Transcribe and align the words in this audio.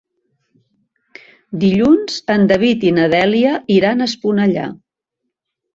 Dilluns 1.65 2.17
en 2.37 2.49
David 2.53 2.89
i 2.91 2.95
na 2.99 3.07
Dèlia 3.17 3.53
iran 3.79 4.01
a 4.01 4.11
Esponellà. 4.15 4.71